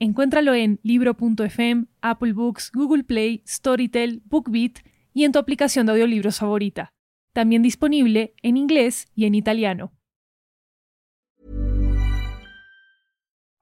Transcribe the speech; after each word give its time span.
Encuéntralo 0.00 0.54
en 0.54 0.78
libro.fm, 0.84 1.86
Apple 2.02 2.32
Books, 2.32 2.70
Google 2.72 3.02
Play, 3.02 3.42
Storytel, 3.44 4.22
BookBeat 4.26 4.78
y 5.12 5.24
en 5.24 5.32
tu 5.32 5.40
aplicación 5.40 5.86
de 5.86 5.92
audiolibros 5.92 6.38
favorita. 6.38 6.92
También 7.32 7.62
disponible 7.62 8.34
en 8.42 8.56
inglés 8.56 9.06
y 9.16 9.26
en 9.26 9.34
italiano. 9.34 9.92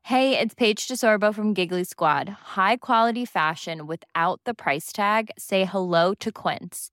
Hey, 0.02 0.38
it's 0.38 0.54
Paige 0.54 0.86
DeSorbo 0.86 1.34
from 1.34 1.52
Giggly 1.52 1.82
Squad. 1.82 2.28
High 2.54 2.76
quality 2.76 3.24
fashion 3.24 3.86
without 3.88 4.40
the 4.44 4.54
price 4.54 4.92
tag. 4.92 5.30
Say 5.36 5.64
hello 5.64 6.14
to 6.20 6.30
Quince. 6.30 6.92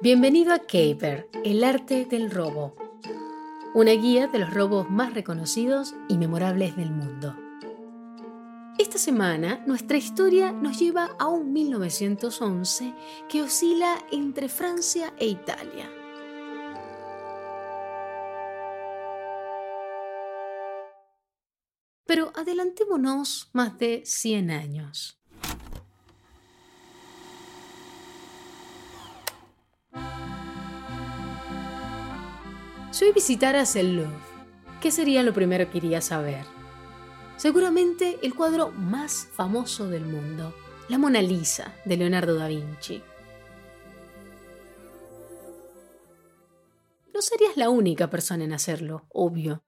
Bienvenido 0.00 0.52
a 0.52 0.58
Caper, 0.58 1.28
el 1.44 1.62
arte 1.62 2.06
del 2.06 2.28
robo. 2.28 2.74
Una 3.72 3.92
guía 3.92 4.26
de 4.26 4.40
los 4.40 4.52
robos 4.52 4.90
más 4.90 5.14
reconocidos 5.14 5.94
y 6.08 6.18
memorables 6.18 6.74
del 6.76 6.90
mundo. 6.90 7.36
Esta 8.78 8.98
semana 8.98 9.62
nuestra 9.66 9.96
historia 9.96 10.50
nos 10.50 10.80
lleva 10.80 11.14
a 11.20 11.28
un 11.28 11.52
1911 11.52 12.92
que 13.28 13.42
oscila 13.42 13.96
entre 14.10 14.48
Francia 14.48 15.14
e 15.18 15.26
Italia. 15.28 15.88
Pero 22.06 22.32
adelantémonos 22.34 23.50
más 23.52 23.78
de 23.78 24.02
100 24.04 24.50
años. 24.50 25.21
Si 32.92 33.06
hoy 33.06 33.12
visitaras 33.12 33.74
el 33.76 33.96
Louvre, 33.96 34.12
¿qué 34.82 34.90
sería 34.90 35.22
lo 35.22 35.32
primero 35.32 35.70
que 35.70 35.78
irías 35.78 36.12
a 36.12 36.20
ver? 36.20 36.44
Seguramente 37.38 38.18
el 38.20 38.34
cuadro 38.34 38.70
más 38.70 39.28
famoso 39.32 39.88
del 39.88 40.04
mundo, 40.04 40.54
la 40.90 40.98
Mona 40.98 41.22
Lisa 41.22 41.72
de 41.86 41.96
Leonardo 41.96 42.34
da 42.34 42.48
Vinci. 42.48 43.02
No 47.14 47.22
serías 47.22 47.56
la 47.56 47.70
única 47.70 48.10
persona 48.10 48.44
en 48.44 48.52
hacerlo, 48.52 49.06
obvio. 49.08 49.62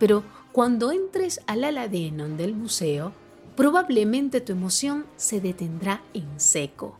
Pero 0.00 0.24
cuando 0.50 0.90
entres 0.90 1.40
al 1.46 1.62
ala 1.62 1.86
Denon 1.86 2.36
del 2.36 2.52
museo, 2.52 3.12
probablemente 3.54 4.40
tu 4.40 4.50
emoción 4.50 5.06
se 5.14 5.40
detendrá 5.40 6.02
en 6.14 6.40
seco 6.40 6.98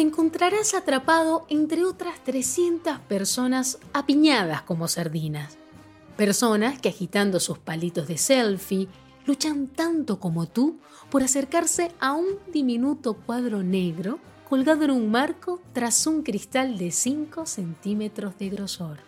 te 0.00 0.06
encontrarás 0.06 0.72
atrapado 0.72 1.44
entre 1.50 1.84
otras 1.84 2.24
300 2.24 3.00
personas 3.00 3.78
apiñadas 3.92 4.62
como 4.62 4.88
sardinas. 4.88 5.58
Personas 6.16 6.80
que 6.80 6.88
agitando 6.88 7.38
sus 7.38 7.58
palitos 7.58 8.08
de 8.08 8.16
selfie 8.16 8.88
luchan 9.26 9.66
tanto 9.66 10.18
como 10.18 10.46
tú 10.48 10.78
por 11.10 11.22
acercarse 11.22 11.92
a 12.00 12.14
un 12.14 12.38
diminuto 12.50 13.12
cuadro 13.12 13.62
negro 13.62 14.18
colgado 14.48 14.84
en 14.84 14.92
un 14.92 15.10
marco 15.10 15.60
tras 15.74 16.06
un 16.06 16.22
cristal 16.22 16.78
de 16.78 16.92
5 16.92 17.44
centímetros 17.44 18.38
de 18.38 18.48
grosor. 18.48 19.00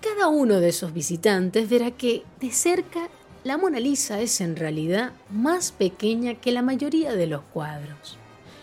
Cada 0.00 0.26
uno 0.26 0.58
de 0.58 0.70
esos 0.70 0.92
visitantes 0.92 1.70
verá 1.70 1.92
que, 1.92 2.24
de 2.40 2.50
cerca, 2.50 3.08
la 3.44 3.56
Mona 3.56 3.78
Lisa 3.78 4.20
es 4.20 4.40
en 4.40 4.56
realidad 4.56 5.12
más 5.30 5.70
pequeña 5.70 6.34
que 6.34 6.50
la 6.50 6.62
mayoría 6.62 7.12
de 7.12 7.28
los 7.28 7.42
cuadros. 7.42 8.18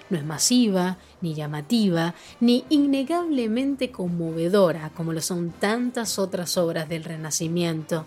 No 0.09 0.17
es 0.17 0.25
masiva, 0.25 0.97
ni 1.21 1.33
llamativa, 1.33 2.13
ni 2.39 2.63
innegablemente 2.69 3.91
conmovedora 3.91 4.91
como 4.95 5.13
lo 5.13 5.21
son 5.21 5.51
tantas 5.51 6.19
otras 6.19 6.57
obras 6.57 6.87
del 6.87 7.03
Renacimiento. 7.03 8.05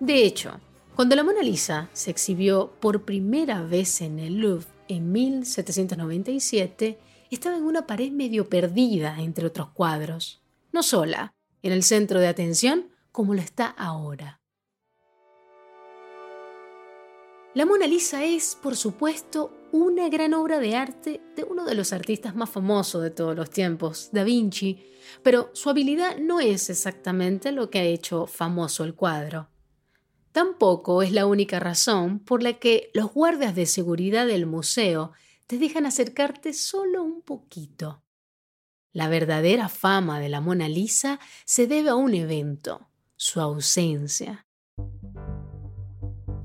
De 0.00 0.24
hecho, 0.24 0.60
cuando 0.94 1.16
la 1.16 1.24
Mona 1.24 1.42
Lisa 1.42 1.88
se 1.92 2.10
exhibió 2.10 2.72
por 2.80 3.04
primera 3.04 3.62
vez 3.62 4.00
en 4.02 4.18
el 4.18 4.36
Louvre 4.36 4.66
en 4.88 5.12
1797, 5.12 6.98
estaba 7.30 7.56
en 7.56 7.64
una 7.64 7.86
pared 7.86 8.10
medio 8.12 8.48
perdida 8.48 9.16
entre 9.18 9.46
otros 9.46 9.68
cuadros, 9.70 10.42
no 10.72 10.82
sola, 10.82 11.34
en 11.62 11.72
el 11.72 11.82
centro 11.82 12.20
de 12.20 12.28
atención 12.28 12.88
como 13.12 13.34
lo 13.34 13.40
está 13.40 13.66
ahora. 13.66 14.40
La 17.54 17.64
Mona 17.64 17.86
Lisa 17.86 18.22
es, 18.22 18.54
por 18.54 18.76
supuesto, 18.76 19.50
una 19.72 20.08
gran 20.08 20.34
obra 20.34 20.58
de 20.58 20.76
arte 20.76 21.20
de 21.34 21.44
uno 21.44 21.64
de 21.64 21.74
los 21.74 21.92
artistas 21.92 22.34
más 22.34 22.50
famosos 22.50 23.02
de 23.02 23.10
todos 23.10 23.36
los 23.36 23.50
tiempos, 23.50 24.10
Da 24.12 24.24
Vinci, 24.24 24.84
pero 25.22 25.50
su 25.52 25.70
habilidad 25.70 26.18
no 26.18 26.40
es 26.40 26.70
exactamente 26.70 27.52
lo 27.52 27.70
que 27.70 27.78
ha 27.78 27.84
hecho 27.84 28.26
famoso 28.26 28.84
el 28.84 28.94
cuadro. 28.94 29.48
Tampoco 30.32 31.02
es 31.02 31.12
la 31.12 31.26
única 31.26 31.60
razón 31.60 32.18
por 32.18 32.42
la 32.42 32.54
que 32.54 32.90
los 32.94 33.12
guardias 33.12 33.54
de 33.54 33.66
seguridad 33.66 34.26
del 34.26 34.46
museo 34.46 35.12
te 35.46 35.58
dejan 35.58 35.86
acercarte 35.86 36.52
solo 36.52 37.02
un 37.02 37.22
poquito. 37.22 38.02
La 38.92 39.08
verdadera 39.08 39.68
fama 39.68 40.20
de 40.20 40.28
la 40.28 40.40
Mona 40.40 40.68
Lisa 40.68 41.20
se 41.44 41.66
debe 41.66 41.90
a 41.90 41.94
un 41.94 42.14
evento, 42.14 42.88
su 43.16 43.40
ausencia 43.40 44.46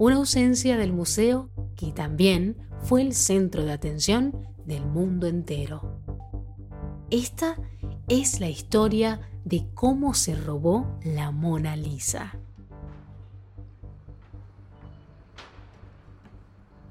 una 0.03 0.15
ausencia 0.15 0.77
del 0.77 0.93
museo 0.93 1.51
que 1.81 1.91
también 1.91 2.55
fue 2.83 3.01
el 3.01 3.15
centro 3.15 3.65
de 3.65 3.71
atención 3.71 4.47
del 4.67 4.85
mundo 4.85 5.25
entero. 5.25 5.99
Esta 7.09 7.57
es 8.07 8.39
la 8.39 8.49
historia 8.49 9.31
de 9.45 9.65
cómo 9.73 10.13
se 10.13 10.35
robó 10.35 10.99
la 11.03 11.31
Mona 11.31 11.75
Lisa. 11.75 12.37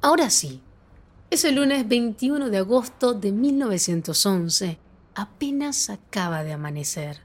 Ahora 0.01 0.29
sí, 0.29 0.61
es 1.31 1.45
el 1.45 1.55
lunes 1.55 1.87
21 1.87 2.51
de 2.51 2.59
agosto 2.59 3.15
de 3.15 3.31
1911. 3.31 4.77
Apenas 5.15 5.89
acaba 5.89 6.43
de 6.43 6.53
amanecer. 6.53 7.21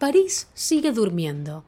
París 0.00 0.48
sigue 0.54 0.90
durmiendo. 0.90 1.62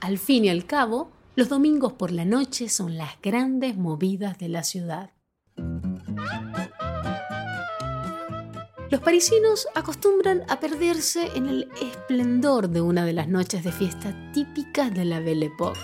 Al 0.00 0.16
fin 0.16 0.46
y 0.46 0.48
al 0.48 0.64
cabo, 0.64 1.10
los 1.36 1.48
domingos 1.48 1.92
por 1.92 2.10
la 2.10 2.24
noche 2.24 2.68
son 2.68 2.96
las 2.96 3.20
grandes 3.22 3.76
movidas 3.76 4.38
de 4.38 4.48
la 4.48 4.62
ciudad. 4.62 5.10
Los 8.90 9.00
parisinos 9.00 9.68
acostumbran 9.76 10.42
a 10.48 10.58
perderse 10.58 11.28
en 11.36 11.46
el 11.46 11.68
esplendor 11.80 12.68
de 12.68 12.80
una 12.80 13.04
de 13.04 13.12
las 13.12 13.28
noches 13.28 13.62
de 13.62 13.70
fiesta 13.70 14.32
típicas 14.32 14.92
de 14.92 15.04
la 15.04 15.20
Belle 15.20 15.46
Époque. 15.46 15.78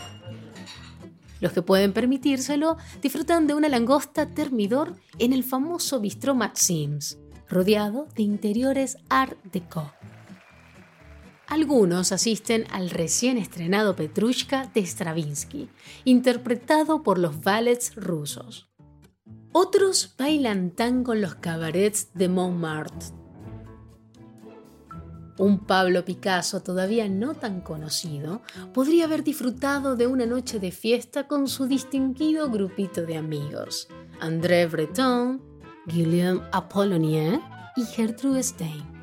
Los 1.39 1.53
que 1.53 1.63
pueden 1.63 1.93
permitírselo 1.93 2.77
disfrutan 3.01 3.47
de 3.47 3.55
una 3.55 3.69
langosta 3.69 4.35
termidor 4.35 4.97
en 5.21 5.33
el 5.33 5.45
famoso 5.45 6.01
bistró 6.01 6.35
Maxims, 6.35 7.19
rodeado 7.49 8.09
de 8.17 8.25
interiores 8.25 8.97
Art 9.09 9.39
Deco. 9.53 9.93
Algunos 11.57 12.13
asisten 12.13 12.67
al 12.71 12.91
recién 12.91 13.39
estrenado 13.39 13.97
Petrushka 13.97 14.71
de 14.75 14.83
Stravinsky, 14.83 15.71
interpretado 16.05 17.03
por 17.03 17.17
los 17.17 17.43
ballets 17.43 17.95
rusos. 17.95 18.69
Otros 19.53 20.15
bailan 20.19 20.73
tango 20.73 21.15
en 21.15 21.23
los 21.23 21.37
cabarets 21.37 22.13
de 22.13 22.29
Montmartre. 22.29 23.09
Un 25.39 25.61
Pablo 25.61 26.05
Picasso 26.05 26.63
todavía 26.63 27.09
no 27.09 27.33
tan 27.33 27.63
conocido 27.63 28.43
podría 28.75 29.07
haber 29.07 29.25
disfrutado 29.25 29.97
de 29.97 30.07
una 30.07 30.27
noche 30.27 30.61
de 30.61 30.73
fiesta 30.73 31.27
con 31.27 31.49
su 31.49 31.65
distinguido 31.67 32.51
grupito 32.51 33.07
de 33.07 33.17
amigos, 33.17 33.89
André 34.21 34.67
Breton, 34.67 35.41
Guillaume 35.87 36.43
Apollonier 36.53 37.41
y 37.77 37.87
Gertrude 37.87 38.43
Stein. 38.43 38.96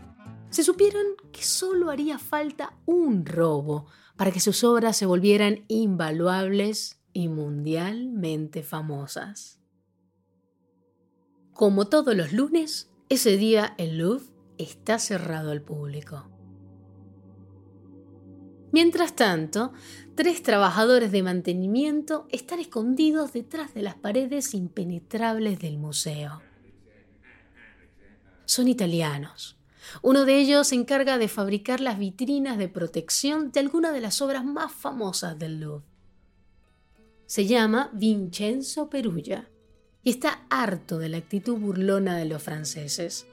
Se 0.54 0.62
supieron 0.62 1.04
que 1.32 1.42
solo 1.42 1.90
haría 1.90 2.20
falta 2.20 2.78
un 2.86 3.26
robo 3.26 3.88
para 4.16 4.30
que 4.30 4.40
sus 4.40 4.64
obras 4.64 4.96
se 4.96 5.08
volvieran 5.08 5.66
invaluables 5.68 7.02
y 7.12 7.28
mundialmente 7.28 8.62
famosas. 8.62 9.60
Como 11.54 11.88
todos 11.88 12.16
los 12.16 12.34
lunes, 12.34 12.92
ese 13.10 13.36
día 13.36 13.74
el 13.80 13.98
Louvre 13.98 14.28
está 14.60 15.00
cerrado 15.00 15.50
al 15.50 15.64
público. 15.64 16.30
Mientras 18.72 19.16
tanto, 19.16 19.74
tres 20.14 20.44
trabajadores 20.44 21.12
de 21.12 21.24
mantenimiento 21.24 22.28
están 22.30 22.60
escondidos 22.60 23.34
detrás 23.34 23.74
de 23.74 23.82
las 23.82 23.96
paredes 23.96 24.54
impenetrables 24.54 25.58
del 25.58 25.80
museo. 25.80 26.44
Son 28.46 28.68
italianos. 28.68 29.58
Uno 30.02 30.26
de 30.26 30.38
ellos 30.40 30.68
se 30.68 30.76
encarga 30.76 31.18
de 31.18 31.28
fabricar 31.28 31.80
las 31.80 32.00
vitrinas 32.00 32.58
de 32.58 32.70
protección 32.70 33.52
de 33.52 33.60
algunas 33.60 33.94
de 33.94 34.02
las 34.02 34.22
obras 34.22 34.46
más 34.46 34.72
famosas 34.72 35.38
del 35.38 35.60
Louvre. 35.60 35.86
Se 37.26 37.46
llama 37.46 37.90
Vincenzo 37.94 38.90
Perugia 38.90 39.50
y 40.04 40.12
está 40.12 40.46
harto 40.50 41.00
de 41.00 41.10
la 41.10 41.18
actitud 41.18 41.58
burlona 41.58 42.18
de 42.18 42.26
los 42.26 42.44
franceses. 42.44 43.26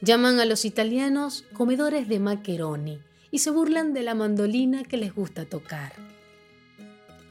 Llaman 0.00 0.40
a 0.40 0.44
los 0.44 0.64
italianos 0.64 1.44
comedores 1.52 2.08
de 2.08 2.20
macaroni 2.20 3.00
y 3.30 3.40
se 3.40 3.50
burlan 3.50 3.92
de 3.92 4.02
la 4.02 4.14
mandolina 4.14 4.84
que 4.84 4.96
les 4.96 5.14
gusta 5.14 5.44
tocar. 5.44 5.92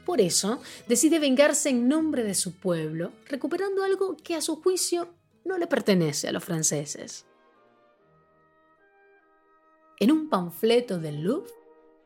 Por 0.04 0.20
eso 0.20 0.60
decide 0.86 1.18
vengarse 1.18 1.70
en 1.70 1.88
nombre 1.88 2.22
de 2.22 2.34
su 2.34 2.52
pueblo, 2.52 3.12
recuperando 3.26 3.82
algo 3.82 4.16
que 4.16 4.36
a 4.36 4.40
su 4.40 4.62
juicio 4.62 5.08
no 5.44 5.58
le 5.58 5.66
pertenece 5.66 6.28
a 6.28 6.32
los 6.32 6.44
franceses. 6.44 7.26
En 9.98 10.12
un 10.12 10.28
panfleto 10.28 10.98
del 10.98 11.22
Louvre, 11.22 11.50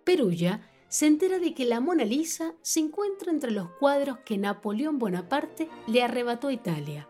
Perugia 0.05 0.61
se 0.89 1.07
entera 1.07 1.39
de 1.39 1.55
que 1.55 1.65
la 1.65 1.81
Mona 1.81 2.05
Lisa 2.05 2.55
se 2.63 2.81
encuentra 2.81 3.33
entre 3.33 3.51
los 3.51 3.69
cuadros 3.79 4.19
que 4.25 4.39
Napoleón 4.39 4.99
Bonaparte 4.99 5.69
le 5.87 6.03
arrebató 6.03 6.49
a 6.49 6.53
Italia. 6.53 7.09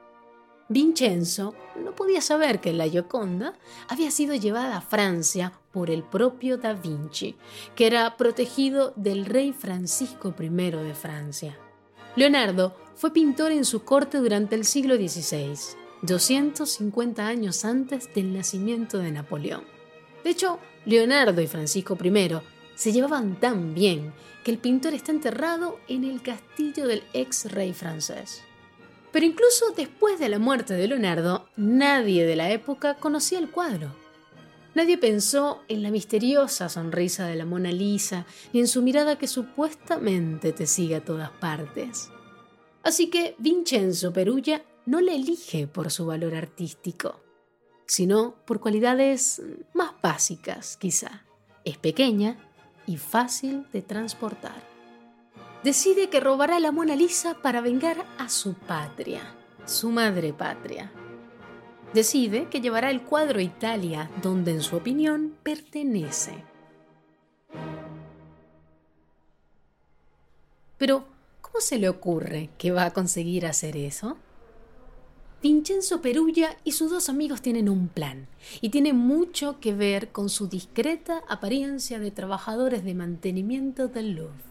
Vincenzo 0.71 1.55
no 1.83 1.95
podía 1.97 2.21
saber 2.21 2.61
que 2.61 2.73
la 2.73 2.87
Gioconda 2.89 3.55
había 3.89 4.11
sido 4.11 4.35
llevada 4.35 4.77
a 4.77 4.81
Francia 4.81 5.53
por 5.73 5.91
el 5.91 6.03
propio 6.03 6.59
Da 6.59 6.75
Vinci, 6.75 7.37
que 7.75 7.87
era 7.87 8.17
protegido 8.17 8.93
del 8.97 9.27
rey 9.27 9.53
Francisco 9.53 10.35
I 10.39 10.49
de 10.49 10.95
Francia. 10.95 11.59
Leonardo 12.17 12.77
fue 12.95 13.13
pintor 13.13 13.53
en 13.53 13.65
su 13.65 13.85
corte 13.85 14.19
durante 14.19 14.55
el 14.55 14.65
siglo 14.65 14.97
XVI, 14.97 15.59
250 16.03 17.27
años 17.27 17.65
antes 17.65 18.13
del 18.15 18.33
nacimiento 18.33 18.99
de 18.99 19.13
Napoleón. 19.13 19.80
De 20.25 20.31
hecho, 20.31 20.59
Leonardo 20.85 21.41
y 21.41 21.47
Francisco 21.47 21.97
I 22.03 22.31
se 22.75 22.93
llevaban 22.93 23.39
tan 23.39 23.75
bien 23.75 24.13
que 24.45 24.51
el 24.51 24.59
pintor 24.59 24.95
está 24.95 25.13
enterrado 25.13 25.79
en 25.89 26.05
el 26.05 26.23
castillo 26.23 26.87
del 26.87 27.03
ex 27.13 27.51
rey 27.53 27.73
francés. 27.73 28.43
Pero 29.13 29.27
incluso 29.27 29.73
después 29.77 30.19
de 30.19 30.29
la 30.29 30.39
muerte 30.39 30.75
de 30.75 30.89
Leonardo, 30.89 31.49
nadie 31.57 32.25
de 32.25 32.37
la 32.37 32.51
época 32.51 32.95
conocía 32.95 33.39
el 33.39 33.51
cuadro. 33.51 33.95
Nadie 34.75 34.99
pensó 34.99 35.63
en 35.67 35.83
la 35.83 35.91
misteriosa 35.91 36.69
sonrisa 36.69 37.27
de 37.27 37.35
la 37.35 37.45
Mona 37.45 37.73
Lisa 37.73 38.25
ni 38.53 38.61
en 38.61 38.69
su 38.69 38.83
mirada 38.83 39.19
que 39.19 39.27
supuestamente 39.27 40.53
te 40.53 40.67
sigue 40.67 40.97
a 40.97 41.05
todas 41.05 41.31
partes. 41.31 42.11
Así 42.83 43.11
que 43.11 43.35
Vincenzo 43.39 44.13
Perugia 44.13 44.65
no 44.87 45.01
le 45.01 45.17
elige 45.17 45.67
por 45.67 45.91
su 45.91 46.07
valor 46.07 46.35
artístico, 46.35 47.21
sino 47.85 48.37
por 48.47 48.61
cualidades 48.61 49.43
más 49.75 49.90
básicas, 50.03 50.77
quizá. 50.77 51.25
Es 51.65 51.77
pequeña 51.77 52.37
y 52.87 52.97
fácil 52.97 53.67
de 53.73 53.83
transportar 53.83 54.71
decide 55.63 56.09
que 56.09 56.21
robará 56.21 56.59
la 56.59 56.73
Mona 56.73 56.97
Lisa 56.97 57.35
para 57.35 57.61
vengar 57.61 58.07
a 58.19 58.29
su 58.29 58.55
patria, 58.55 59.21
su 59.67 59.91
madre 59.91 60.33
patria. 60.33 60.91
Decide 61.93 62.49
que 62.49 62.61
llevará 62.61 62.91
el 62.91 63.03
cuadro 63.03 63.41
a 63.41 63.43
Italia, 63.43 64.11
donde 64.23 64.53
en 64.53 64.63
su 64.63 64.77
opinión 64.77 65.37
pertenece. 65.43 66.45
Pero, 70.79 71.05
¿cómo 71.41 71.61
se 71.61 71.79
le 71.79 71.89
ocurre 71.89 72.49
que 72.57 72.71
va 72.71 72.87
a 72.87 72.93
conseguir 72.93 73.45
hacer 73.45 73.77
eso? 73.77 74.17
Vincenzo 75.43 76.03
Perugia 76.03 76.55
y 76.65 76.73
sus 76.73 76.91
dos 76.91 77.09
amigos 77.09 77.41
tienen 77.41 77.71
un 77.71 77.89
plan, 77.89 78.27
y 78.61 78.69
tiene 78.69 78.93
mucho 78.93 79.59
que 79.59 79.73
ver 79.73 80.13
con 80.13 80.29
su 80.29 80.49
discreta 80.49 81.23
apariencia 81.29 81.99
de 81.99 82.11
trabajadores 82.11 82.85
de 82.85 82.95
mantenimiento 82.95 83.89
del 83.89 84.17
Louvre. 84.17 84.45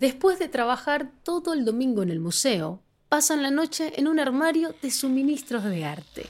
Después 0.00 0.40
de 0.40 0.48
trabajar 0.48 1.12
todo 1.22 1.52
el 1.52 1.64
domingo 1.64 2.02
en 2.02 2.10
el 2.10 2.18
museo, 2.18 2.80
pasan 3.08 3.44
la 3.44 3.52
noche 3.52 3.92
en 3.96 4.08
un 4.08 4.18
armario 4.18 4.74
de 4.82 4.90
suministros 4.90 5.62
de 5.62 5.84
arte. 5.84 6.26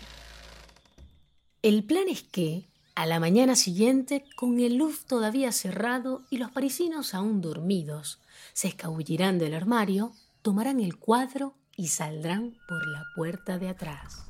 El 1.62 1.84
plan 1.84 2.08
es 2.08 2.22
que, 2.22 2.69
a 2.94 3.06
la 3.06 3.19
mañana 3.19 3.56
siguiente, 3.56 4.26
con 4.37 4.61
el 4.61 4.76
luz 4.76 5.06
todavía 5.06 5.50
cerrado 5.52 6.20
y 6.28 6.37
los 6.37 6.50
parisinos 6.50 7.14
aún 7.14 7.40
dormidos, 7.40 8.20
se 8.52 8.69
escabullirán 8.69 9.38
del 9.38 9.55
armario, 9.55 10.12
tomarán 10.43 10.81
el 10.81 10.99
cuadro 10.99 11.55
y 11.76 11.88
saldrán 11.88 12.56
por 12.69 12.87
la 12.87 13.03
puerta 13.15 13.59
de 13.59 13.69
atrás. 13.69 14.25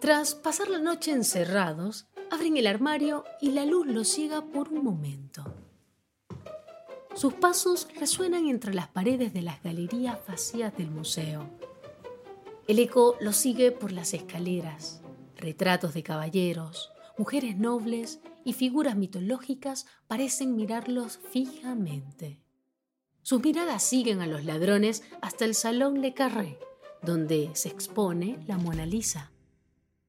Tras 0.00 0.34
pasar 0.34 0.68
la 0.68 0.80
noche 0.80 1.12
encerrados, 1.12 2.08
abren 2.30 2.56
el 2.56 2.66
armario 2.66 3.24
y 3.40 3.52
la 3.52 3.64
luz 3.64 3.86
los 3.86 4.08
ciega 4.08 4.44
por 4.44 4.68
un 4.70 4.82
momento. 4.82 5.44
Sus 7.14 7.34
pasos 7.34 7.86
resuenan 8.00 8.48
entre 8.48 8.74
las 8.74 8.88
paredes 8.88 9.32
de 9.32 9.42
las 9.42 9.62
galerías 9.62 10.18
vacías 10.26 10.76
del 10.76 10.90
museo. 10.90 11.48
El 12.66 12.80
eco 12.80 13.16
los 13.20 13.36
sigue 13.36 13.70
por 13.70 13.92
las 13.92 14.12
escaleras. 14.12 15.02
Retratos 15.36 15.94
de 15.94 16.02
caballeros, 16.02 16.90
mujeres 17.16 17.56
nobles 17.56 18.20
y 18.44 18.54
figuras 18.54 18.96
mitológicas 18.96 19.86
parecen 20.08 20.56
mirarlos 20.56 21.20
fijamente. 21.30 22.41
Sus 23.22 23.42
miradas 23.42 23.84
siguen 23.84 24.20
a 24.20 24.26
los 24.26 24.44
ladrones 24.44 25.04
hasta 25.20 25.44
el 25.44 25.54
Salón 25.54 26.00
Le 26.00 26.12
Carré, 26.12 26.58
donde 27.02 27.50
se 27.54 27.68
expone 27.68 28.38
la 28.48 28.58
Mona 28.58 28.84
Lisa. 28.84 29.30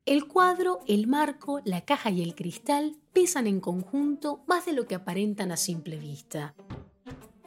El 0.06 0.28
cuadro, 0.28 0.80
el 0.88 1.06
marco, 1.06 1.62
la 1.64 1.82
caja 1.82 2.10
y 2.10 2.24
el 2.24 2.34
cristal 2.34 2.98
pesan 3.14 3.46
en 3.46 3.62
conjunto 3.62 4.44
más 4.48 4.66
de 4.66 4.74
lo 4.74 4.88
que 4.88 4.96
aparentan 4.96 5.52
a 5.52 5.58
simple 5.58 5.98
vista. 5.98 6.56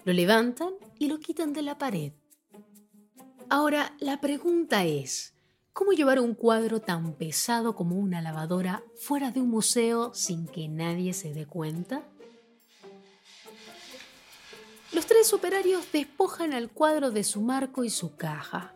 Lo 0.05 0.13
levantan 0.13 0.71
y 1.01 1.09
lo 1.09 1.19
quitan 1.19 1.53
de 1.53 1.63
la 1.63 1.79
pared. 1.79 2.13
Ahora, 3.49 3.95
la 3.99 4.21
pregunta 4.21 4.85
es, 4.85 5.35
¿cómo 5.73 5.93
llevar 5.93 6.21
un 6.21 6.35
cuadro 6.35 6.81
tan 6.81 7.15
pesado 7.15 7.75
como 7.75 7.97
una 7.97 8.23
lavadora 8.23 8.85
fuera 8.95 9.33
de 9.33 9.41
un 9.41 9.51
museo 9.51 10.15
sin 10.15 10.47
que 10.47 10.69
nadie 10.69 11.13
se 11.13 11.35
dé 11.35 11.45
cuenta? 11.45 12.09
Los 14.97 15.07
tres 15.07 15.33
operarios 15.33 15.93
despojan 15.93 16.53
al 16.53 16.71
cuadro 16.71 17.13
de 17.13 17.23
su 17.23 17.41
marco 17.41 17.85
y 17.85 17.91
su 17.91 18.17
caja. 18.17 18.75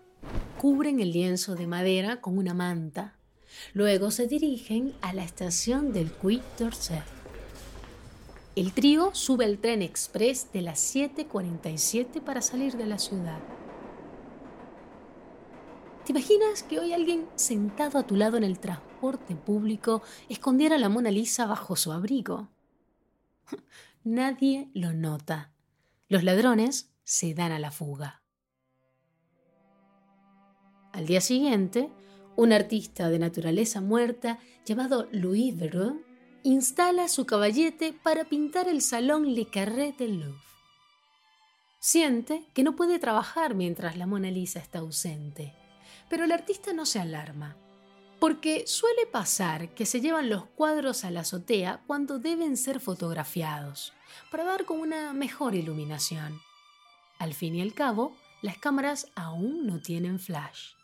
Cubren 0.60 1.00
el 1.00 1.10
lienzo 1.10 1.56
de 1.56 1.66
madera 1.66 2.20
con 2.20 2.38
una 2.38 2.54
manta 2.54 3.16
Luego 3.72 4.10
se 4.10 4.26
dirigen 4.26 4.94
a 5.00 5.12
la 5.12 5.24
estación 5.24 5.92
del 5.92 6.10
Puy 6.10 6.42
d'Orsay. 6.58 7.02
El 8.56 8.72
trío 8.72 9.14
sube 9.14 9.44
al 9.44 9.58
tren 9.58 9.80
express 9.80 10.52
de 10.52 10.62
las 10.62 10.94
7.47 10.94 12.20
para 12.20 12.42
salir 12.42 12.76
de 12.76 12.86
la 12.86 12.98
ciudad. 12.98 13.38
¿Te 16.04 16.12
imaginas 16.12 16.62
que 16.62 16.80
hoy 16.80 16.92
alguien 16.92 17.26
sentado 17.36 17.98
a 17.98 18.06
tu 18.06 18.16
lado 18.16 18.36
en 18.36 18.44
el 18.44 18.58
transporte 18.58 19.36
público 19.36 20.02
escondiera 20.28 20.78
la 20.78 20.88
Mona 20.88 21.10
Lisa 21.10 21.46
bajo 21.46 21.76
su 21.76 21.92
abrigo? 21.92 22.48
Nadie 24.04 24.68
lo 24.74 24.92
nota. 24.92 25.52
Los 26.10 26.24
ladrones 26.24 26.90
se 27.04 27.34
dan 27.34 27.52
a 27.52 27.60
la 27.60 27.70
fuga. 27.70 28.24
Al 30.92 31.06
día 31.06 31.20
siguiente, 31.20 31.88
un 32.34 32.52
artista 32.52 33.08
de 33.08 33.20
naturaleza 33.20 33.80
muerta 33.80 34.40
llamado 34.66 35.06
Louis 35.12 35.56
Verreau 35.56 36.02
instala 36.42 37.06
su 37.06 37.26
caballete 37.26 37.92
para 37.92 38.24
pintar 38.24 38.66
el 38.66 38.82
salón 38.82 39.36
Le 39.36 39.48
Carré 39.50 39.94
del 39.96 40.18
Louvre. 40.18 40.42
Siente 41.78 42.44
que 42.54 42.64
no 42.64 42.74
puede 42.74 42.98
trabajar 42.98 43.54
mientras 43.54 43.96
la 43.96 44.08
Mona 44.08 44.32
Lisa 44.32 44.58
está 44.58 44.80
ausente, 44.80 45.54
pero 46.08 46.24
el 46.24 46.32
artista 46.32 46.72
no 46.72 46.86
se 46.86 46.98
alarma. 46.98 47.56
Porque 48.20 48.66
suele 48.66 49.06
pasar 49.06 49.74
que 49.74 49.86
se 49.86 50.00
llevan 50.00 50.28
los 50.28 50.44
cuadros 50.44 51.04
a 51.04 51.10
la 51.10 51.20
azotea 51.20 51.82
cuando 51.86 52.18
deben 52.18 52.56
ser 52.56 52.78
fotografiados, 52.78 53.94
para 54.30 54.44
dar 54.44 54.66
con 54.66 54.78
una 54.78 55.12
mejor 55.14 55.54
iluminación. 55.54 56.40
Al 57.18 57.34
fin 57.34 57.56
y 57.56 57.62
al 57.62 57.74
cabo, 57.74 58.14
las 58.42 58.58
cámaras 58.58 59.08
aún 59.14 59.66
no 59.66 59.80
tienen 59.80 60.20
flash. 60.20 60.74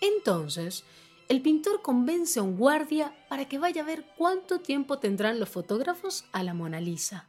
Entonces, 0.00 0.84
el 1.28 1.42
pintor 1.42 1.82
convence 1.82 2.38
a 2.38 2.42
un 2.42 2.56
guardia 2.56 3.12
para 3.28 3.46
que 3.46 3.58
vaya 3.58 3.82
a 3.82 3.86
ver 3.86 4.06
cuánto 4.16 4.60
tiempo 4.60 4.98
tendrán 4.98 5.40
los 5.40 5.48
fotógrafos 5.48 6.24
a 6.32 6.42
la 6.42 6.54
Mona 6.54 6.80
Lisa. 6.80 7.28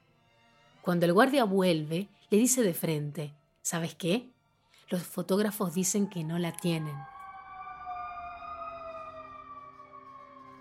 Cuando 0.82 1.06
el 1.06 1.14
guardia 1.14 1.46
vuelve, 1.46 2.10
le 2.30 2.38
dice 2.38 2.62
de 2.62 2.74
frente, 2.74 3.34
¿sabes 3.62 3.96
qué? 3.96 4.30
Los 4.90 5.04
fotógrafos 5.04 5.74
dicen 5.74 6.08
que 6.08 6.24
no 6.24 6.38
la 6.38 6.52
tienen. 6.52 6.96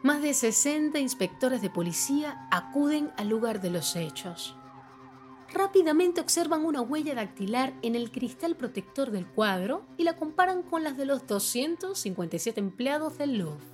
Más 0.02 0.15
de 0.26 0.35
60 0.35 0.99
inspectores 0.99 1.62
de 1.62 1.71
policía 1.71 2.49
acuden 2.50 3.12
al 3.16 3.28
lugar 3.28 3.61
de 3.61 3.71
los 3.71 3.97
hechos 3.97 4.56
rápidamente 5.56 6.21
observan 6.21 6.64
una 6.64 6.83
huella 6.83 7.14
dactilar 7.14 7.73
en 7.83 7.95
el 7.95 8.11
cristal 8.11 8.56
protector 8.56 9.11
del 9.11 9.26
cuadro 9.26 9.87
y 9.97 10.04
la 10.04 10.16
comparan 10.16 10.62
con 10.62 10.85
las 10.85 10.97
de 10.97 11.06
los 11.06 11.26
257 11.26 12.61
empleados 12.61 13.18
del 13.18 13.38
Louvre. 13.38 13.64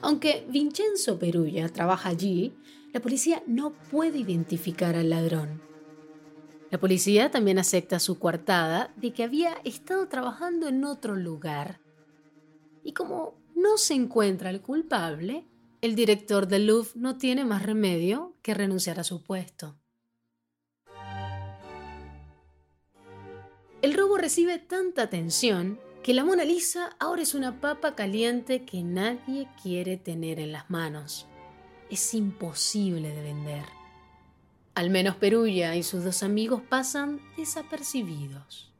Aunque 0.00 0.46
Vincenzo 0.48 1.18
Perulla 1.18 1.68
trabaja 1.68 2.08
allí, 2.08 2.54
la 2.92 3.00
policía 3.00 3.42
no 3.46 3.72
puede 3.72 4.18
identificar 4.18 4.96
al 4.96 5.10
ladrón. 5.10 5.62
La 6.70 6.80
policía 6.80 7.30
también 7.30 7.58
acepta 7.58 8.00
su 8.00 8.18
coartada 8.18 8.92
de 8.96 9.12
que 9.12 9.22
había 9.24 9.54
estado 9.64 10.08
trabajando 10.08 10.68
en 10.68 10.84
otro 10.84 11.14
lugar. 11.14 11.80
Y 12.82 12.94
como 12.94 13.34
no 13.54 13.78
se 13.78 13.94
encuentra 13.94 14.50
el 14.50 14.60
culpable, 14.60 15.46
el 15.80 15.94
director 15.94 16.46
del 16.46 16.66
Louvre 16.66 16.90
no 16.94 17.16
tiene 17.16 17.44
más 17.44 17.62
remedio 17.62 18.36
que 18.42 18.54
renunciar 18.54 19.00
a 19.00 19.04
su 19.04 19.22
puesto. 19.22 19.76
El 23.82 23.94
robo 23.94 24.16
recibe 24.16 24.58
tanta 24.58 25.02
atención 25.02 25.80
que 26.04 26.14
la 26.14 26.24
Mona 26.24 26.44
Lisa 26.44 26.96
ahora 26.98 27.22
es 27.22 27.34
una 27.34 27.60
papa 27.60 27.94
caliente 27.94 28.64
que 28.64 28.82
nadie 28.82 29.48
quiere 29.62 29.96
tener 29.96 30.38
en 30.38 30.52
las 30.52 30.70
manos. 30.70 31.26
Es 31.90 32.14
imposible 32.14 33.08
de 33.08 33.22
vender. 33.22 33.64
Al 34.74 34.88
menos 34.88 35.16
Perulla 35.16 35.76
y 35.76 35.82
sus 35.82 36.04
dos 36.04 36.22
amigos 36.22 36.62
pasan 36.68 37.20
desapercibidos. 37.36 38.71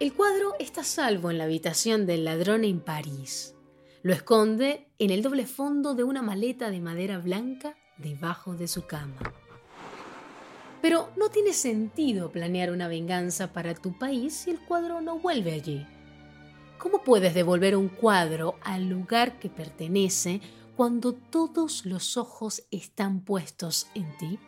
El 0.00 0.14
cuadro 0.14 0.54
está 0.60 0.84
salvo 0.84 1.28
en 1.28 1.38
la 1.38 1.44
habitación 1.44 2.06
del 2.06 2.24
ladrón 2.24 2.62
en 2.62 2.78
París. 2.78 3.56
Lo 4.02 4.12
esconde 4.12 4.86
en 5.00 5.10
el 5.10 5.22
doble 5.22 5.44
fondo 5.44 5.96
de 5.96 6.04
una 6.04 6.22
maleta 6.22 6.70
de 6.70 6.78
madera 6.78 7.18
blanca 7.18 7.76
debajo 7.96 8.54
de 8.54 8.68
su 8.68 8.86
cama. 8.86 9.18
Pero 10.80 11.10
no 11.16 11.30
tiene 11.30 11.52
sentido 11.52 12.30
planear 12.30 12.70
una 12.70 12.86
venganza 12.86 13.52
para 13.52 13.74
tu 13.74 13.98
país 13.98 14.34
si 14.34 14.52
el 14.52 14.60
cuadro 14.60 15.00
no 15.00 15.18
vuelve 15.18 15.52
allí. 15.52 15.84
¿Cómo 16.78 17.02
puedes 17.02 17.34
devolver 17.34 17.74
un 17.74 17.88
cuadro 17.88 18.54
al 18.62 18.88
lugar 18.88 19.40
que 19.40 19.50
pertenece 19.50 20.40
cuando 20.76 21.12
todos 21.12 21.84
los 21.86 22.16
ojos 22.16 22.62
están 22.70 23.24
puestos 23.24 23.88
en 23.96 24.16
ti? 24.16 24.38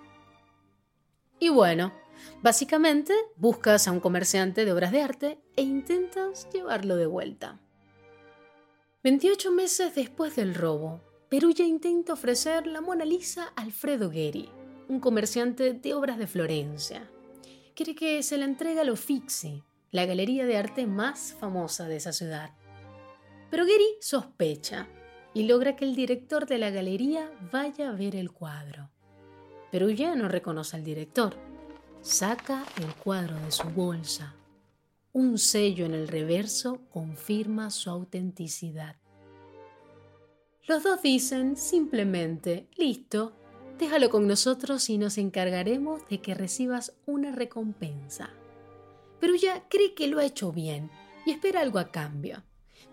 Y 1.40 1.48
bueno, 1.48 1.92
básicamente 2.42 3.14
buscas 3.36 3.88
a 3.88 3.92
un 3.92 4.00
comerciante 4.00 4.64
de 4.64 4.72
obras 4.72 4.92
de 4.92 5.02
arte 5.02 5.38
e 5.56 5.62
intentas 5.62 6.48
llevarlo 6.52 6.96
de 6.96 7.06
vuelta. 7.06 7.60
28 9.02 9.52
meses 9.52 9.94
después 9.94 10.36
del 10.36 10.54
robo, 10.54 11.00
Perugia 11.28 11.64
intenta 11.64 12.12
ofrecer 12.12 12.66
la 12.66 12.80
Mona 12.80 13.04
Lisa 13.04 13.52
a 13.56 13.62
Alfredo 13.62 14.10
Geri, 14.10 14.50
un 14.88 15.00
comerciante 15.00 15.72
de 15.72 15.94
obras 15.94 16.18
de 16.18 16.26
Florencia. 16.26 17.08
Quiere 17.74 17.94
que 17.94 18.22
se 18.22 18.36
la 18.36 18.44
entregue 18.44 18.80
al 18.80 18.90
Uffizi, 18.90 19.62
la 19.90 20.06
galería 20.06 20.44
de 20.44 20.56
arte 20.56 20.86
más 20.86 21.34
famosa 21.38 21.88
de 21.88 21.96
esa 21.96 22.12
ciudad. 22.12 22.50
Pero 23.50 23.64
Gary 23.64 23.96
sospecha 24.00 24.88
y 25.34 25.44
logra 25.44 25.76
que 25.76 25.84
el 25.84 25.94
director 25.94 26.46
de 26.46 26.58
la 26.58 26.70
galería 26.70 27.30
vaya 27.52 27.90
a 27.90 27.92
ver 27.92 28.16
el 28.16 28.32
cuadro. 28.32 28.90
Pero 29.70 29.88
ya 29.90 30.14
no 30.16 30.28
reconoce 30.28 30.76
al 30.76 30.84
director. 30.84 31.36
Saca 32.02 32.64
el 32.78 32.94
cuadro 32.94 33.36
de 33.36 33.50
su 33.50 33.68
bolsa. 33.68 34.34
Un 35.12 35.38
sello 35.38 35.86
en 35.86 35.94
el 35.94 36.08
reverso 36.08 36.80
confirma 36.90 37.70
su 37.70 37.90
autenticidad. 37.90 38.96
Los 40.66 40.82
dos 40.82 41.02
dicen 41.02 41.56
simplemente, 41.56 42.68
listo, 42.76 43.32
Déjalo 43.80 44.10
con 44.10 44.26
nosotros 44.26 44.90
y 44.90 44.98
nos 44.98 45.16
encargaremos 45.16 46.06
de 46.10 46.20
que 46.20 46.34
recibas 46.34 46.92
una 47.06 47.32
recompensa. 47.32 48.28
Pero 49.20 49.34
ya 49.34 49.66
cree 49.70 49.94
que 49.94 50.06
lo 50.06 50.18
ha 50.18 50.26
hecho 50.26 50.52
bien 50.52 50.90
y 51.24 51.30
espera 51.30 51.62
algo 51.62 51.78
a 51.78 51.90
cambio. 51.90 52.42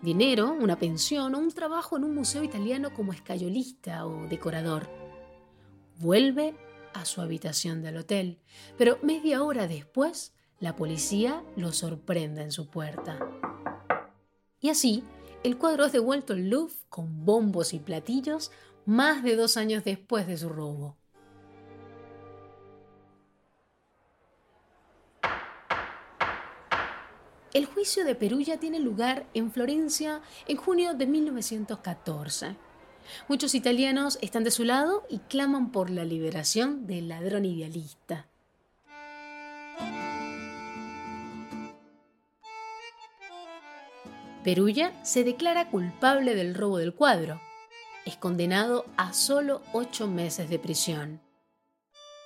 Dinero, 0.00 0.56
una 0.58 0.78
pensión 0.78 1.34
o 1.34 1.38
un 1.38 1.50
trabajo 1.50 1.98
en 1.98 2.04
un 2.04 2.14
museo 2.14 2.42
italiano 2.42 2.94
como 2.94 3.12
escayolista 3.12 4.06
o 4.06 4.26
decorador. 4.28 4.88
Vuelve 5.98 6.54
a 7.00 7.04
su 7.04 7.20
habitación 7.20 7.82
del 7.82 7.96
hotel, 7.96 8.38
pero 8.76 8.98
media 9.02 9.42
hora 9.42 9.66
después 9.66 10.32
la 10.60 10.76
policía 10.76 11.42
lo 11.56 11.72
sorprende 11.72 12.42
en 12.42 12.52
su 12.52 12.68
puerta. 12.68 13.18
Y 14.60 14.70
así, 14.70 15.04
el 15.44 15.56
cuadro 15.56 15.84
es 15.84 15.92
devuelto 15.92 16.32
al 16.32 16.50
Louvre 16.50 16.74
con 16.88 17.24
bombos 17.24 17.72
y 17.72 17.78
platillos 17.78 18.50
más 18.84 19.22
de 19.22 19.36
dos 19.36 19.56
años 19.56 19.84
después 19.84 20.26
de 20.26 20.36
su 20.36 20.48
robo. 20.48 20.96
El 27.54 27.66
juicio 27.66 28.04
de 28.04 28.14
Perugia 28.14 28.58
tiene 28.58 28.78
lugar 28.78 29.26
en 29.34 29.50
Florencia 29.50 30.20
en 30.46 30.56
junio 30.56 30.94
de 30.94 31.06
1914. 31.06 32.56
Muchos 33.28 33.54
italianos 33.54 34.18
están 34.22 34.44
de 34.44 34.50
su 34.50 34.64
lado 34.64 35.04
y 35.08 35.18
claman 35.18 35.72
por 35.72 35.90
la 35.90 36.04
liberación 36.04 36.86
del 36.86 37.08
ladrón 37.08 37.44
idealista. 37.44 38.26
Perugia 44.44 44.92
se 45.04 45.24
declara 45.24 45.68
culpable 45.68 46.34
del 46.34 46.54
robo 46.54 46.78
del 46.78 46.94
cuadro 46.94 47.40
es 48.08 48.16
condenado 48.16 48.86
a 48.96 49.12
solo 49.12 49.60
ocho 49.74 50.06
meses 50.06 50.48
de 50.48 50.58
prisión. 50.58 51.20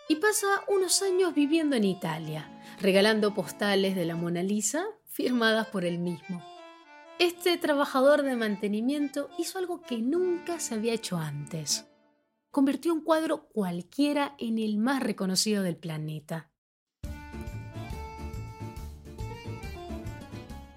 Y 0.08 0.16
pasa 0.16 0.46
unos 0.68 1.02
años 1.02 1.34
viviendo 1.34 1.74
en 1.74 1.82
Italia, 1.82 2.48
regalando 2.80 3.34
postales 3.34 3.96
de 3.96 4.04
la 4.04 4.14
Mona 4.14 4.44
Lisa 4.44 4.84
firmadas 5.06 5.66
por 5.66 5.84
él 5.84 5.98
mismo. 5.98 6.51
Este 7.19 7.57
trabajador 7.59 8.23
de 8.23 8.37
mantenimiento 8.37 9.31
hizo 9.38 9.59
algo 9.59 9.81
que 9.83 9.99
nunca 9.99 10.59
se 10.59 10.75
había 10.75 10.95
hecho 10.95 11.16
antes. 11.16 11.87
Convirtió 12.50 12.92
un 12.92 13.02
cuadro 13.02 13.49
cualquiera 13.49 14.35
en 14.38 14.59
el 14.59 14.78
más 14.78 15.02
reconocido 15.02 15.62
del 15.62 15.76
planeta. 15.76 16.52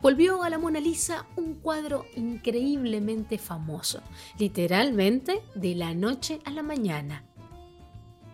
volvió 0.06 0.44
a 0.44 0.51
la 0.51 0.60
Mona 0.60 0.80
Lisa 0.80 1.25
un 1.36 1.56
cuadro 1.56 2.06
increíblemente 2.15 3.39
famoso, 3.39 4.04
literalmente 4.38 5.42
de 5.56 5.74
la 5.74 5.96
noche 5.96 6.42
a 6.46 6.51
la 6.51 6.62
mañana. 6.62 7.25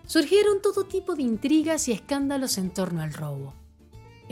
Surgieron 0.06 0.62
todo 0.62 0.84
tipo 0.84 1.16
de 1.16 1.22
intrigas 1.22 1.88
y 1.88 1.94
escándalos 1.94 2.58
en 2.58 2.72
torno 2.72 3.02
al 3.02 3.14
robo. 3.14 3.61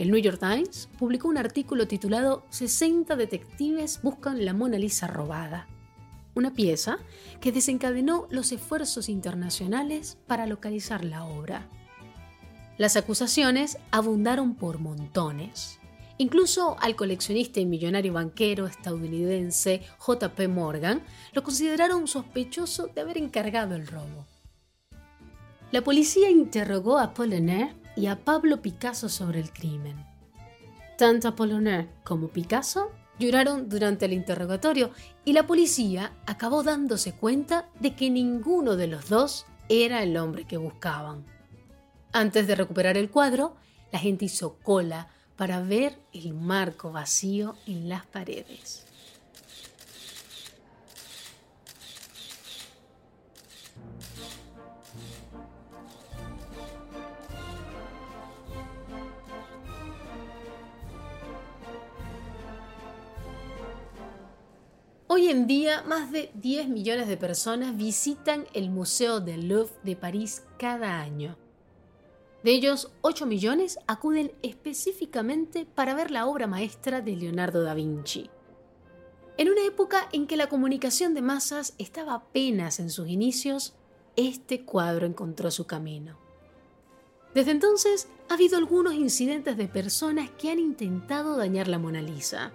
El 0.00 0.10
New 0.10 0.18
York 0.18 0.38
Times 0.38 0.88
publicó 0.98 1.28
un 1.28 1.36
artículo 1.36 1.86
titulado 1.86 2.46
60 2.48 3.16
detectives 3.16 4.00
buscan 4.02 4.46
la 4.46 4.54
Mona 4.54 4.78
Lisa 4.78 5.06
robada, 5.06 5.68
una 6.34 6.54
pieza 6.54 6.96
que 7.42 7.52
desencadenó 7.52 8.26
los 8.30 8.50
esfuerzos 8.50 9.10
internacionales 9.10 10.16
para 10.26 10.46
localizar 10.46 11.04
la 11.04 11.26
obra. 11.26 11.68
Las 12.78 12.96
acusaciones 12.96 13.76
abundaron 13.90 14.54
por 14.54 14.78
montones. 14.78 15.78
Incluso 16.16 16.78
al 16.80 16.96
coleccionista 16.96 17.60
y 17.60 17.66
millonario 17.66 18.14
banquero 18.14 18.66
estadounidense 18.66 19.82
JP 19.98 20.48
Morgan 20.48 21.02
lo 21.34 21.42
consideraron 21.42 22.08
sospechoso 22.08 22.86
de 22.86 23.02
haber 23.02 23.18
encargado 23.18 23.74
el 23.74 23.86
robo. 23.86 24.24
La 25.72 25.82
policía 25.82 26.30
interrogó 26.30 26.96
a 26.96 27.04
Apollinaire 27.04 27.79
y 28.00 28.06
a 28.06 28.24
Pablo 28.24 28.62
Picasso 28.62 29.10
sobre 29.10 29.40
el 29.40 29.52
crimen. 29.52 30.06
Tanto 30.96 31.28
Apollinaire 31.28 31.90
como 32.02 32.28
Picasso 32.28 32.92
lloraron 33.18 33.68
durante 33.68 34.06
el 34.06 34.14
interrogatorio 34.14 34.90
y 35.26 35.34
la 35.34 35.46
policía 35.46 36.14
acabó 36.26 36.62
dándose 36.62 37.12
cuenta 37.12 37.68
de 37.78 37.94
que 37.94 38.08
ninguno 38.08 38.76
de 38.76 38.86
los 38.86 39.10
dos 39.10 39.44
era 39.68 40.02
el 40.02 40.16
hombre 40.16 40.46
que 40.46 40.56
buscaban. 40.56 41.26
Antes 42.12 42.46
de 42.46 42.54
recuperar 42.54 42.96
el 42.96 43.10
cuadro, 43.10 43.54
la 43.92 43.98
gente 43.98 44.24
hizo 44.24 44.54
cola 44.62 45.08
para 45.36 45.60
ver 45.60 45.98
el 46.14 46.32
marco 46.32 46.92
vacío 46.92 47.54
en 47.66 47.90
las 47.90 48.06
paredes. 48.06 48.86
Hoy 65.12 65.26
en 65.26 65.48
día, 65.48 65.82
más 65.88 66.12
de 66.12 66.30
10 66.34 66.68
millones 66.68 67.08
de 67.08 67.16
personas 67.16 67.76
visitan 67.76 68.46
el 68.54 68.70
Museo 68.70 69.18
del 69.18 69.48
Louvre 69.48 69.74
de 69.82 69.96
París 69.96 70.44
cada 70.56 71.00
año. 71.00 71.36
De 72.44 72.52
ellos, 72.52 72.92
8 73.00 73.26
millones 73.26 73.80
acuden 73.88 74.30
específicamente 74.44 75.66
para 75.66 75.94
ver 75.94 76.12
la 76.12 76.26
obra 76.26 76.46
maestra 76.46 77.00
de 77.00 77.16
Leonardo 77.16 77.64
da 77.64 77.74
Vinci. 77.74 78.30
En 79.36 79.50
una 79.50 79.66
época 79.66 80.08
en 80.12 80.28
que 80.28 80.36
la 80.36 80.48
comunicación 80.48 81.12
de 81.12 81.22
masas 81.22 81.74
estaba 81.78 82.14
apenas 82.14 82.78
en 82.78 82.88
sus 82.88 83.08
inicios, 83.08 83.74
este 84.14 84.64
cuadro 84.64 85.06
encontró 85.06 85.50
su 85.50 85.66
camino. 85.66 86.20
Desde 87.34 87.50
entonces 87.50 88.06
ha 88.28 88.34
habido 88.34 88.58
algunos 88.58 88.94
incidentes 88.94 89.56
de 89.56 89.66
personas 89.66 90.30
que 90.38 90.52
han 90.52 90.60
intentado 90.60 91.36
dañar 91.36 91.66
la 91.66 91.80
Mona 91.80 92.00
Lisa, 92.00 92.52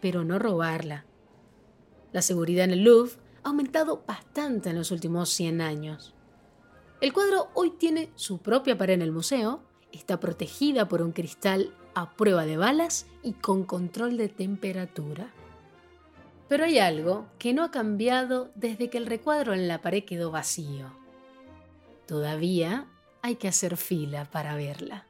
pero 0.00 0.24
no 0.24 0.38
robarla. 0.38 1.04
La 2.12 2.22
seguridad 2.22 2.64
en 2.64 2.72
el 2.72 2.84
Louvre 2.84 3.12
ha 3.42 3.48
aumentado 3.48 4.04
bastante 4.06 4.70
en 4.70 4.76
los 4.76 4.90
últimos 4.90 5.30
100 5.30 5.60
años. 5.60 6.14
El 7.00 7.12
cuadro 7.12 7.48
hoy 7.54 7.70
tiene 7.70 8.10
su 8.14 8.38
propia 8.38 8.78
pared 8.78 8.94
en 8.94 9.02
el 9.02 9.12
museo, 9.12 9.62
está 9.90 10.20
protegida 10.20 10.88
por 10.88 11.02
un 11.02 11.12
cristal 11.12 11.74
a 11.94 12.12
prueba 12.12 12.44
de 12.44 12.56
balas 12.56 13.06
y 13.22 13.32
con 13.32 13.64
control 13.64 14.16
de 14.16 14.28
temperatura. 14.28 15.32
Pero 16.48 16.64
hay 16.64 16.78
algo 16.78 17.26
que 17.38 17.54
no 17.54 17.64
ha 17.64 17.70
cambiado 17.70 18.50
desde 18.54 18.90
que 18.90 18.98
el 18.98 19.06
recuadro 19.06 19.54
en 19.54 19.68
la 19.68 19.80
pared 19.80 20.04
quedó 20.04 20.30
vacío. 20.30 20.92
Todavía 22.06 22.86
hay 23.22 23.36
que 23.36 23.48
hacer 23.48 23.76
fila 23.76 24.26
para 24.30 24.54
verla. 24.54 25.06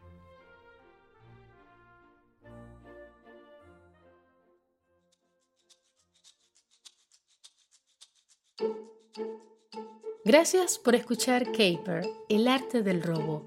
Gracias 10.25 10.79
por 10.79 10.95
escuchar 10.95 11.47
Caper, 11.47 12.09
el 12.29 12.47
arte 12.47 12.85
del 12.85 13.03
robo. 13.03 13.43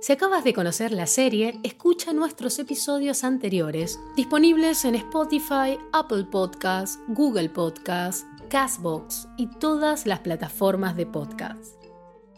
Si 0.00 0.12
acabas 0.12 0.44
de 0.44 0.54
conocer 0.54 0.92
la 0.92 1.08
serie, 1.08 1.58
escucha 1.64 2.12
nuestros 2.12 2.56
episodios 2.60 3.24
anteriores, 3.24 3.98
disponibles 4.14 4.84
en 4.84 4.94
Spotify, 4.94 5.76
Apple 5.92 6.26
Podcasts, 6.30 7.00
Google 7.08 7.48
Podcasts, 7.48 8.24
Castbox 8.48 9.26
y 9.36 9.48
todas 9.48 10.06
las 10.06 10.20
plataformas 10.20 10.96
de 10.96 11.06
podcast. 11.06 11.74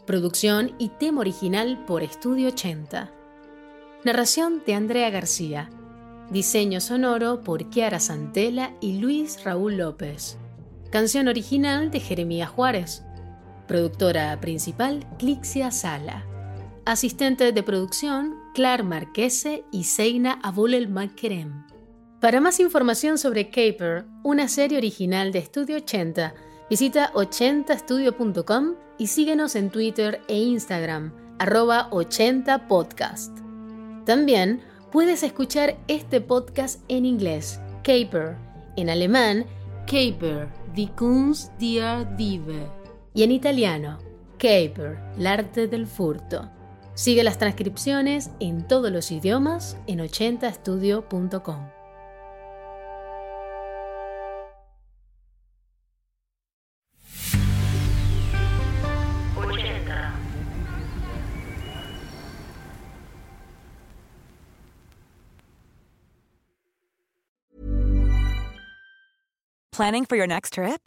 Producción 0.07 0.75
y 0.79 0.89
tema 0.89 1.21
original 1.21 1.85
por 1.85 2.03
Estudio 2.03 2.49
80. 2.49 3.13
Narración 4.05 4.63
de 4.67 4.73
Andrea 4.73 5.11
García. 5.11 5.69
Diseño 6.31 6.81
sonoro 6.81 7.43
por 7.43 7.69
Kiara 7.69 8.01
Santela 8.01 8.73
y 8.81 9.01
Luis 9.01 9.45
Raúl 9.45 9.77
López. 9.77 10.39
Canción 10.91 11.29
original 11.29 11.91
de 11.91 12.01
Jeremías 12.01 12.49
Juárez. 12.49 13.05
Productora 13.73 14.39
principal, 14.39 15.03
Clixia 15.19 15.71
Sala. 15.71 16.27
Asistente 16.85 17.53
de 17.53 17.63
producción, 17.63 18.35
Clar 18.53 18.85
Marquese 18.85 19.65
y 19.73 19.85
Seina 19.85 20.39
Abulel 20.43 20.91
Makerem. 20.91 21.65
Para 22.21 22.43
más 22.43 22.61
información 22.61 23.17
sobre 23.17 23.49
Caper, 23.49 24.05
una 24.25 24.49
serie 24.49 24.77
original 24.77 25.33
de 25.33 25.39
Estudio 25.39 25.77
80, 25.79 26.35
visita 26.69 27.15
80studio.com 27.15 28.75
y 28.99 29.07
síguenos 29.07 29.57
en 29.57 29.71
Twitter 29.71 30.21
e 30.29 30.37
Instagram, 30.37 31.15
arroba 31.39 31.89
80podcast. 31.93 33.39
También 34.05 34.61
puedes 34.91 35.23
escuchar 35.23 35.79
este 35.89 36.21
podcast 36.21 36.83
en 36.89 37.07
inglés, 37.07 37.59
Caper, 37.83 38.37
en 38.77 38.91
alemán, 38.91 39.47
Caper, 39.87 40.51
die 40.75 40.91
Kunst 40.95 41.51
der 41.59 42.07
Diebe, 42.19 42.82
y 43.15 43.23
en 43.23 43.31
italiano, 43.31 43.99
Caper, 44.39 44.99
el 45.19 45.27
arte 45.27 45.69
del 45.69 45.87
furto. 45.87 46.51
Sigue 46.95 47.25
las 47.25 47.39
transcripciones 47.39 48.31
en 48.41 48.67
todos 48.67 48.91
los 48.91 49.11
idiomas 49.11 49.77
en 49.87 50.01
80estudio.com. 50.01 51.69
Planning 69.73 70.05
for 70.05 70.17
your 70.17 70.27
next 70.27 70.53
trip? 70.53 70.87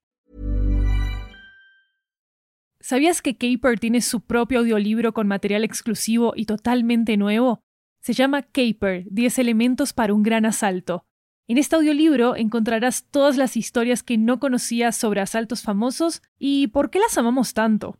¿Sabías 2.81 3.21
que 3.21 3.37
Caper 3.37 3.79
tiene 3.79 4.01
su 4.01 4.21
propio 4.21 4.59
audiolibro 4.59 5.13
con 5.13 5.27
material 5.27 5.63
exclusivo 5.63 6.33
y 6.35 6.45
totalmente 6.45 7.15
nuevo? 7.15 7.61
Se 8.01 8.13
llama 8.13 8.41
Caper, 8.41 9.05
10 9.11 9.37
elementos 9.37 9.93
para 9.93 10.15
un 10.15 10.23
gran 10.23 10.45
asalto. 10.45 11.05
En 11.47 11.59
este 11.59 11.75
audiolibro 11.75 12.35
encontrarás 12.35 13.05
todas 13.11 13.37
las 13.37 13.55
historias 13.55 14.01
que 14.01 14.17
no 14.17 14.39
conocías 14.39 14.97
sobre 14.97 15.21
asaltos 15.21 15.61
famosos 15.61 16.23
y 16.39 16.67
por 16.67 16.89
qué 16.89 16.99
las 16.99 17.17
amamos 17.19 17.53
tanto. 17.53 17.99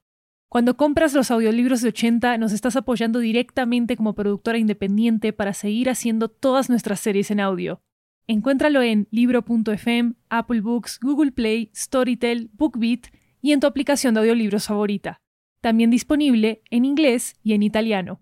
Cuando 0.50 0.76
compras 0.78 1.14
los 1.14 1.30
audiolibros 1.30 1.82
de 1.82 1.90
80 1.90 2.38
nos 2.40 2.52
estás 2.52 2.76
apoyando 2.76 3.20
directamente 3.20 3.96
como 3.96 4.16
productora 4.16 4.58
independiente 4.58 5.32
para 5.32 5.54
seguir 5.54 5.90
haciendo 5.90 6.28
todas 6.28 6.70
nuestras 6.70 7.00
series 7.00 7.30
en 7.30 7.40
audio. 7.40 7.82
Encuéntralo 8.26 8.82
en 8.82 9.08
libro.fm, 9.12 10.14
Apple 10.30 10.62
Books, 10.62 11.00
Google 11.02 11.32
Play, 11.32 11.72
Storytel, 11.76 12.50
BookBeat 12.54 13.08
y 13.42 13.52
en 13.52 13.60
tu 13.60 13.68
aplicación 13.68 14.14
de 14.14 14.22
audiolibros 14.22 14.68
favorita. 14.68 15.22
También 15.62 15.90
disponible 15.90 16.64
en 16.70 16.86
inglés 16.86 17.36
y 17.44 17.54
en 17.54 17.64
italiano. 17.64 18.22